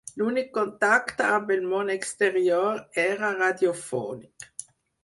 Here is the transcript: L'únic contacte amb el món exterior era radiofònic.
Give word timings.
L'únic 0.19 0.47
contacte 0.53 1.27
amb 1.35 1.53
el 1.57 1.61
món 1.75 1.93
exterior 1.97 2.83
era 3.07 3.31
radiofònic. 3.39 4.53